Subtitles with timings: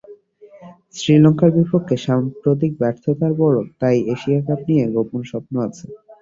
[0.95, 5.85] শ্রীলঙ্কার বিপক্ষে সাম্প্রতিক ব্যর্থতার পরও তাই এশিয়া কাপ নিয়ে গোপন স্বপ্ন আছে।